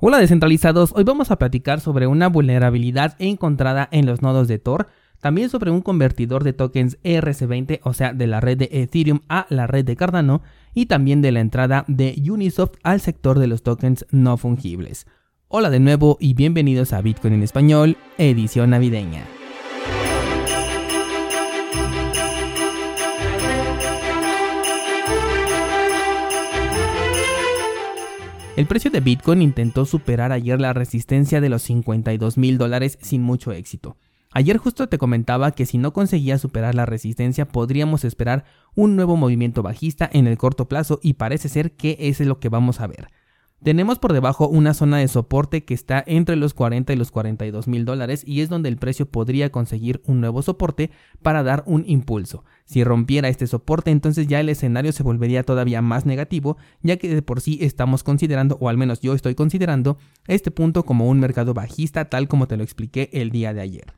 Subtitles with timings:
[0.00, 4.86] Hola descentralizados, hoy vamos a platicar sobre una vulnerabilidad encontrada en los nodos de Tor,
[5.20, 9.46] también sobre un convertidor de tokens ERC20, o sea, de la red de Ethereum a
[9.50, 10.42] la red de Cardano,
[10.72, 15.08] y también de la entrada de Unisoft al sector de los tokens no fungibles.
[15.48, 19.37] Hola de nuevo y bienvenidos a Bitcoin en español, edición navideña.
[28.58, 33.22] El precio de Bitcoin intentó superar ayer la resistencia de los 52 mil dólares sin
[33.22, 33.96] mucho éxito.
[34.32, 39.16] Ayer justo te comentaba que si no conseguía superar la resistencia podríamos esperar un nuevo
[39.16, 42.88] movimiento bajista en el corto plazo y parece ser que es lo que vamos a
[42.88, 43.06] ver.
[43.62, 47.66] Tenemos por debajo una zona de soporte que está entre los 40 y los 42
[47.66, 51.82] mil dólares y es donde el precio podría conseguir un nuevo soporte para dar un
[51.84, 52.44] impulso.
[52.66, 57.12] Si rompiera este soporte entonces ya el escenario se volvería todavía más negativo ya que
[57.12, 61.18] de por sí estamos considerando o al menos yo estoy considerando este punto como un
[61.18, 63.94] mercado bajista tal como te lo expliqué el día de ayer.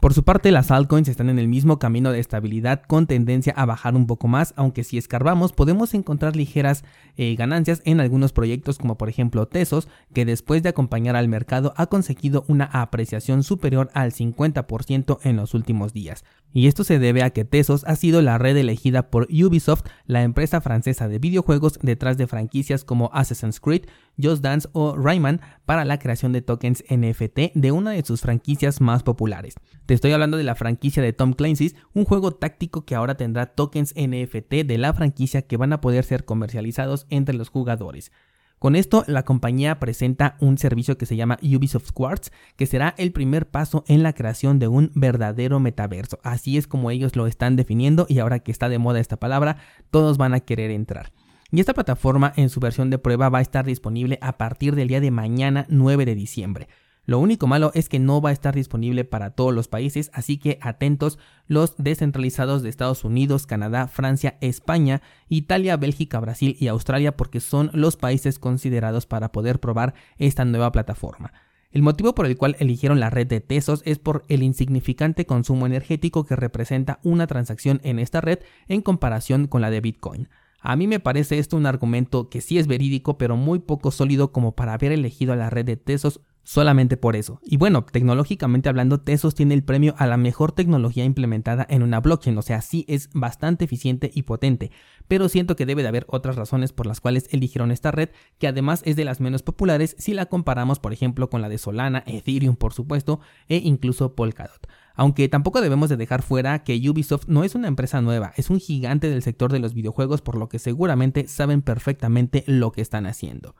[0.00, 3.66] Por su parte, las altcoins están en el mismo camino de estabilidad con tendencia a
[3.66, 6.84] bajar un poco más, aunque si escarbamos podemos encontrar ligeras
[7.18, 11.74] eh, ganancias en algunos proyectos como por ejemplo Tesos, que después de acompañar al mercado
[11.76, 16.24] ha conseguido una apreciación superior al 50% en los últimos días.
[16.54, 20.22] Y esto se debe a que Tesos ha sido la red elegida por Ubisoft, la
[20.22, 23.82] empresa francesa de videojuegos detrás de franquicias como Assassin's Creed,
[24.20, 28.80] Just Dance o Rayman para la creación de tokens NFT de una de sus franquicias
[28.80, 29.54] más populares.
[29.90, 33.46] Te estoy hablando de la franquicia de Tom Clancy's, un juego táctico que ahora tendrá
[33.46, 38.12] tokens NFT de la franquicia que van a poder ser comercializados entre los jugadores.
[38.60, 43.10] Con esto, la compañía presenta un servicio que se llama Ubisoft Quartz, que será el
[43.10, 46.20] primer paso en la creación de un verdadero metaverso.
[46.22, 49.56] Así es como ellos lo están definiendo y ahora que está de moda esta palabra,
[49.90, 51.10] todos van a querer entrar.
[51.50, 54.86] Y esta plataforma en su versión de prueba va a estar disponible a partir del
[54.86, 56.68] día de mañana 9 de diciembre.
[57.10, 60.38] Lo único malo es que no va a estar disponible para todos los países, así
[60.38, 67.16] que atentos los descentralizados de Estados Unidos, Canadá, Francia, España, Italia, Bélgica, Brasil y Australia
[67.16, 71.32] porque son los países considerados para poder probar esta nueva plataforma.
[71.72, 75.66] El motivo por el cual eligieron la red de Tesos es por el insignificante consumo
[75.66, 80.28] energético que representa una transacción en esta red en comparación con la de Bitcoin.
[80.60, 84.30] A mí me parece esto un argumento que sí es verídico, pero muy poco sólido
[84.30, 87.40] como para haber elegido a la red de Tesos solamente por eso.
[87.42, 92.00] Y bueno, tecnológicamente hablando, Tesos tiene el premio a la mejor tecnología implementada en una
[92.00, 94.70] blockchain, o sea, sí es bastante eficiente y potente,
[95.08, 98.48] pero siento que debe de haber otras razones por las cuales eligieron esta red, que
[98.48, 102.04] además es de las menos populares si la comparamos, por ejemplo, con la de Solana,
[102.06, 104.68] Ethereum, por supuesto, e incluso Polkadot.
[104.94, 108.60] Aunque tampoco debemos de dejar fuera que Ubisoft no es una empresa nueva, es un
[108.60, 113.06] gigante del sector de los videojuegos por lo que seguramente saben perfectamente lo que están
[113.06, 113.54] haciendo.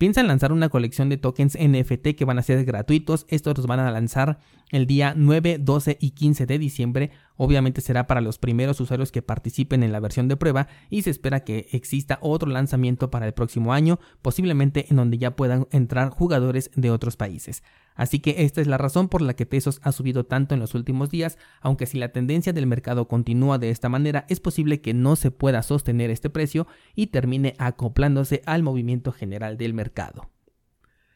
[0.00, 3.26] Piensan lanzar una colección de tokens NFT que van a ser gratuitos.
[3.28, 4.38] Estos los van a lanzar
[4.70, 7.10] el día 9, 12 y 15 de diciembre.
[7.42, 11.08] Obviamente será para los primeros usuarios que participen en la versión de prueba y se
[11.08, 16.10] espera que exista otro lanzamiento para el próximo año, posiblemente en donde ya puedan entrar
[16.10, 17.62] jugadores de otros países.
[17.94, 20.74] Así que esta es la razón por la que Tesos ha subido tanto en los
[20.74, 24.92] últimos días, aunque si la tendencia del mercado continúa de esta manera, es posible que
[24.92, 30.28] no se pueda sostener este precio y termine acoplándose al movimiento general del mercado.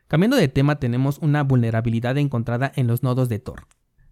[0.09, 3.67] Cambiando de tema, tenemos una vulnerabilidad encontrada en los nodos de Tor.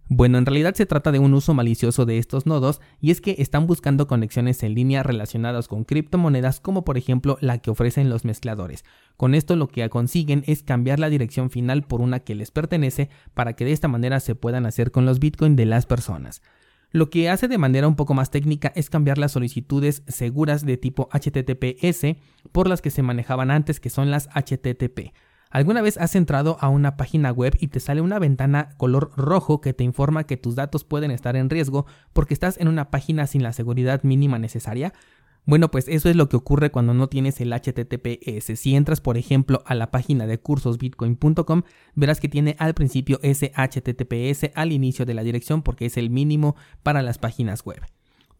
[0.09, 3.37] Bueno, en realidad se trata de un uso malicioso de estos nodos y es que
[3.39, 8.25] están buscando conexiones en línea relacionadas con criptomonedas como por ejemplo la que ofrecen los
[8.25, 8.85] mezcladores.
[9.17, 13.09] Con esto lo que consiguen es cambiar la dirección final por una que les pertenece
[13.33, 16.43] para que de esta manera se puedan hacer con los bitcoins de las personas.
[16.91, 20.77] Lo que hace de manera un poco más técnica es cambiar las solicitudes seguras de
[20.77, 22.19] tipo HTTPS
[22.53, 25.15] por las que se manejaban antes que son las HTTP.
[25.53, 29.61] ¿Alguna vez has entrado a una página web y te sale una ventana color rojo
[29.61, 33.27] que te informa que tus datos pueden estar en riesgo porque estás en una página
[33.27, 34.95] sin la seguridad mínima necesaria?
[35.45, 38.59] Bueno, pues eso es lo que ocurre cuando no tienes el HTTPS.
[38.59, 41.63] Si entras, por ejemplo, a la página de cursosbitcoin.com,
[41.95, 46.09] verás que tiene al principio ese HTTPS al inicio de la dirección porque es el
[46.09, 47.83] mínimo para las páginas web.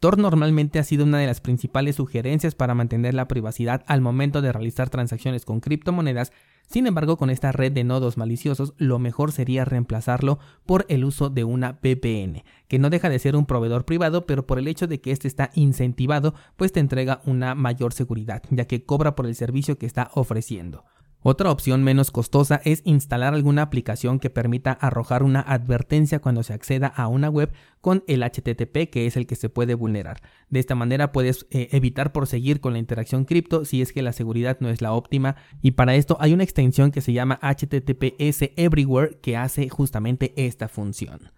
[0.03, 4.43] Tor normalmente ha sido una de las principales sugerencias para mantener la privacidad al momento
[4.43, 6.33] de realizar transacciones con criptomonedas,
[6.67, 11.31] sin embargo con esta red de nodos maliciosos lo mejor sería reemplazarlo por el uso
[11.31, 14.89] de una VPN, que no deja de ser un proveedor privado, pero por el hecho
[14.89, 19.27] de que este está incentivado, pues te entrega una mayor seguridad, ya que cobra por
[19.27, 20.85] el servicio que está ofreciendo.
[21.25, 26.53] Otra opción menos costosa es instalar alguna aplicación que permita arrojar una advertencia cuando se
[26.53, 30.21] acceda a una web con el HTTP que es el que se puede vulnerar.
[30.51, 34.13] De esta manera puedes eh, evitar proseguir con la interacción cripto si es que la
[34.13, 38.51] seguridad no es la óptima y para esto hay una extensión que se llama HTTPS
[38.57, 41.31] Everywhere que hace justamente esta función.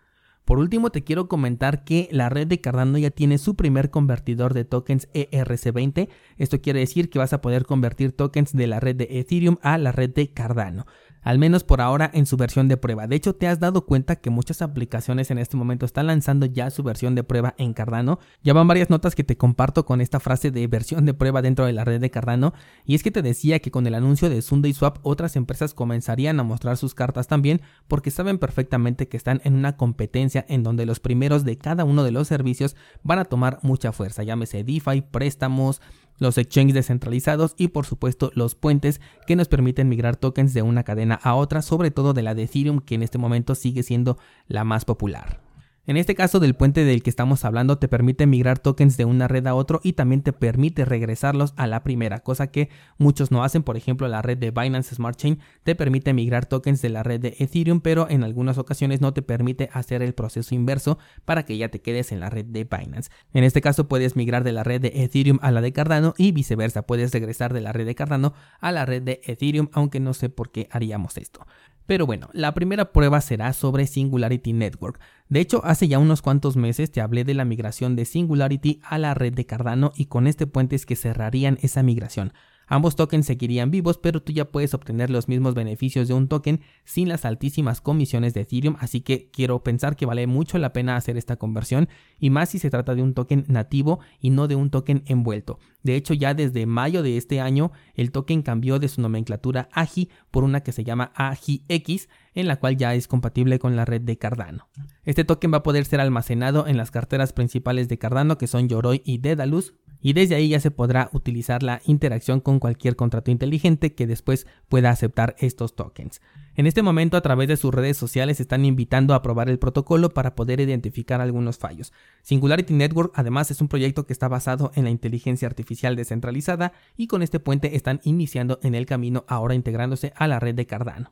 [0.45, 4.53] Por último, te quiero comentar que la red de Cardano ya tiene su primer convertidor
[4.53, 6.09] de tokens ERC20.
[6.37, 9.79] Esto quiere decir que vas a poder convertir tokens de la red de Ethereum a
[9.79, 10.87] la red de Cardano
[11.25, 13.07] al menos por ahora en su versión de prueba.
[13.07, 16.71] De hecho, te has dado cuenta que muchas aplicaciones en este momento están lanzando ya
[16.71, 18.21] su versión de prueba en Cardano.
[18.43, 21.67] Ya van varias notas que te comparto con esta frase de versión de prueba dentro
[21.67, 22.53] de la red de Cardano.
[22.85, 26.43] Y es que te decía que con el anuncio de Swap otras empresas comenzarían a
[26.43, 31.01] mostrar sus cartas también porque saben perfectamente que están en una competencia en donde los
[31.01, 34.23] primeros de cada uno de los servicios van a tomar mucha fuerza.
[34.23, 35.81] Llámese DeFi, préstamos,
[36.19, 40.85] los exchanges descentralizados y por supuesto los puentes que nos permiten migrar tokens de una
[40.85, 44.19] cadena a otra, sobre todo de la de Ethereum que en este momento sigue siendo
[44.49, 45.44] la más popular.
[45.87, 49.29] En este caso del puente del que estamos hablando te permite migrar tokens de una
[49.29, 53.45] red a otro y también te permite regresarlos a la primera, cosa que muchos no
[53.45, 57.03] hacen, por ejemplo la red de Binance Smart Chain te permite migrar tokens de la
[57.03, 61.45] red de Ethereum, pero en algunas ocasiones no te permite hacer el proceso inverso para
[61.45, 63.11] que ya te quedes en la red de Binance.
[63.35, 66.33] En este caso puedes migrar de la red de Ethereum a la de Cardano y
[66.33, 70.15] viceversa, puedes regresar de la red de Cardano a la red de Ethereum, aunque no
[70.15, 71.47] sé por qué haríamos esto.
[71.87, 75.01] Pero bueno, la primera prueba será sobre Singularity Network.
[75.29, 78.99] De hecho, hace ya unos cuantos meses te hablé de la migración de Singularity a
[78.99, 82.33] la red de Cardano y con este puente es que cerrarían esa migración.
[82.67, 86.61] Ambos tokens seguirían vivos, pero tú ya puedes obtener los mismos beneficios de un token
[86.85, 90.97] sin las altísimas comisiones de Ethereum, así que quiero pensar que vale mucho la pena
[90.97, 91.89] hacer esta conversión,
[92.19, 95.59] y más si se trata de un token nativo y no de un token envuelto.
[95.83, 100.09] De hecho, ya desde mayo de este año, el token cambió de su nomenclatura AGI
[100.31, 104.01] por una que se llama AGIX, en la cual ya es compatible con la red
[104.01, 104.69] de Cardano.
[105.05, 108.69] Este token va a poder ser almacenado en las carteras principales de Cardano, que son
[108.69, 113.31] Yoroi y Dedalus, y desde ahí ya se podrá utilizar la interacción con cualquier contrato
[113.31, 116.21] inteligente que después pueda aceptar estos tokens.
[116.57, 120.11] En este momento a través de sus redes sociales están invitando a probar el protocolo
[120.11, 121.95] para poder identificar algunos fallos.
[122.23, 127.07] Singularity Network además es un proyecto que está basado en la inteligencia artificial descentralizada y
[127.07, 131.09] con este puente están iniciando en el camino ahora integrándose a la red de Cardano.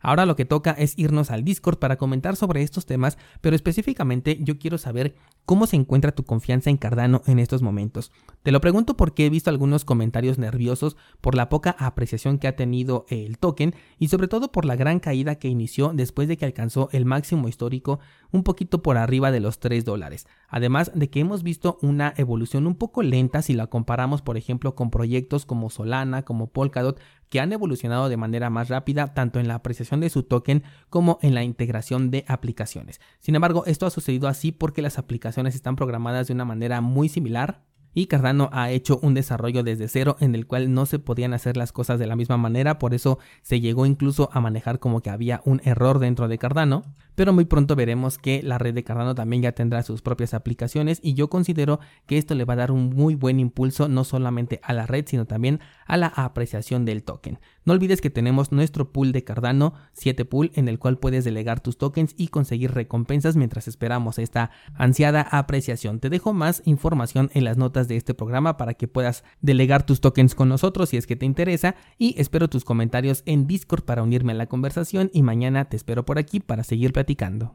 [0.00, 4.38] Ahora lo que toca es irnos al Discord para comentar sobre estos temas, pero específicamente
[4.40, 8.12] yo quiero saber cómo se encuentra tu confianza en Cardano en estos momentos.
[8.42, 12.54] Te lo pregunto porque he visto algunos comentarios nerviosos por la poca apreciación que ha
[12.54, 16.44] tenido el token y sobre todo por la gran caída que inició después de que
[16.44, 17.98] alcanzó el máximo histórico
[18.30, 20.26] un poquito por arriba de los 3 dólares.
[20.48, 24.74] Además de que hemos visto una evolución un poco lenta si la comparamos por ejemplo
[24.74, 29.48] con proyectos como Solana, como Polkadot, que han evolucionado de manera más rápida tanto en
[29.48, 33.00] la apreciación de su token como en la integración de aplicaciones.
[33.18, 37.08] Sin embargo, esto ha sucedido así porque las aplicaciones están programadas de una manera muy
[37.08, 37.62] similar
[37.94, 41.56] y Cardano ha hecho un desarrollo desde cero en el cual no se podían hacer
[41.56, 45.10] las cosas de la misma manera, por eso se llegó incluso a manejar como que
[45.10, 46.84] había un error dentro de Cardano,
[47.18, 51.00] pero muy pronto veremos que la red de Cardano también ya tendrá sus propias aplicaciones
[51.02, 54.60] y yo considero que esto le va a dar un muy buen impulso no solamente
[54.62, 57.40] a la red, sino también a la apreciación del token.
[57.64, 61.58] No olvides que tenemos nuestro pool de Cardano 7 pool en el cual puedes delegar
[61.58, 65.98] tus tokens y conseguir recompensas mientras esperamos esta ansiada apreciación.
[65.98, 70.00] Te dejo más información en las notas de este programa para que puedas delegar tus
[70.00, 74.04] tokens con nosotros si es que te interesa y espero tus comentarios en Discord para
[74.04, 77.46] unirme a la conversación y mañana te espero por aquí para seguir platicando.